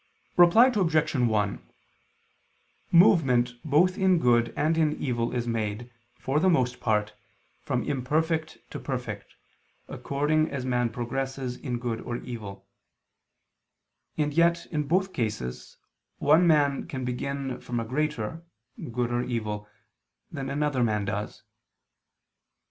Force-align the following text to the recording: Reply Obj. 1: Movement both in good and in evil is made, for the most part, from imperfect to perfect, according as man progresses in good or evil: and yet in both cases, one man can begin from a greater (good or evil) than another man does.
Reply 0.35 0.71
Obj. 0.75 1.13
1: 1.13 1.59
Movement 2.91 3.53
both 3.63 3.99
in 3.99 4.17
good 4.17 4.51
and 4.57 4.75
in 4.75 4.93
evil 4.99 5.31
is 5.31 5.47
made, 5.47 5.91
for 6.17 6.39
the 6.39 6.49
most 6.49 6.79
part, 6.79 7.13
from 7.61 7.83
imperfect 7.83 8.57
to 8.71 8.79
perfect, 8.79 9.35
according 9.87 10.49
as 10.49 10.65
man 10.65 10.89
progresses 10.89 11.55
in 11.57 11.77
good 11.77 12.01
or 12.01 12.17
evil: 12.17 12.65
and 14.17 14.33
yet 14.33 14.65
in 14.71 14.87
both 14.87 15.13
cases, 15.13 15.77
one 16.17 16.47
man 16.47 16.87
can 16.87 17.05
begin 17.05 17.59
from 17.59 17.79
a 17.79 17.85
greater 17.85 18.41
(good 18.91 19.11
or 19.11 19.21
evil) 19.21 19.69
than 20.31 20.49
another 20.49 20.83
man 20.83 21.05
does. 21.05 21.43